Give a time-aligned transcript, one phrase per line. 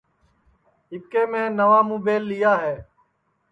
[0.91, 2.75] اِٻکے میں نئوا مُبیل لیا ہے